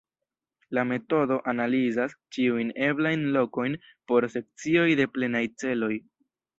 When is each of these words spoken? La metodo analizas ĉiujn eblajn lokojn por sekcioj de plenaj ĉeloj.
La 0.77 0.85
metodo 0.91 1.37
analizas 1.53 2.17
ĉiujn 2.37 2.73
eblajn 2.89 3.29
lokojn 3.39 3.79
por 4.11 4.31
sekcioj 4.37 4.91
de 5.03 5.11
plenaj 5.17 5.49
ĉeloj. 5.61 5.97